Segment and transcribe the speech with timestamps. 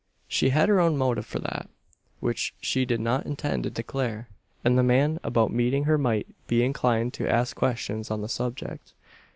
[0.27, 1.69] She had her own motive for that,
[2.21, 4.29] which she did not intend to declare;
[4.65, 8.95] and the man about meeting her might be inclined to ask questions on the subject.